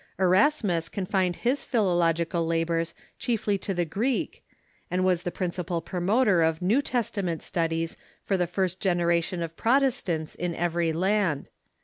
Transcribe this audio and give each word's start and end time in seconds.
Eras 0.17 0.63
mus 0.63 0.89
confined 0.89 1.35
his 1.35 1.63
philological 1.63 2.43
labors 2.43 2.95
chiefly 3.19 3.55
to 3.59 3.71
the 3.71 3.85
Greek, 3.85 4.43
and 4.89 5.05
was 5.05 5.21
the 5.21 5.29
principal 5.29 5.79
promoter 5.79 6.41
of 6.41 6.59
New 6.59 6.81
Testament 6.81 7.43
studies 7.43 7.97
for 8.23 8.35
the 8.35 8.47
first 8.47 8.79
generation 8.79 9.43
of 9.43 9.55
Protestants 9.55 10.33
in 10.33 10.55
every 10.55 10.91
land. 10.91 11.49